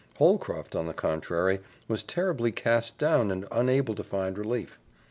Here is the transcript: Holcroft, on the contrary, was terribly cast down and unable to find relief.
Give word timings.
Holcroft, 0.17 0.75
on 0.75 0.87
the 0.87 0.95
contrary, 0.95 1.59
was 1.87 2.01
terribly 2.01 2.51
cast 2.51 2.97
down 2.97 3.29
and 3.29 3.45
unable 3.51 3.93
to 3.93 4.03
find 4.03 4.35
relief. 4.35 4.79